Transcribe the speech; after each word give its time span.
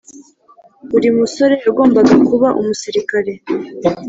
Buri 0.91 1.07
musore 1.17 1.53
yagombaga 1.65 2.15
kuba 2.27 2.47
umusirikare 2.59 3.33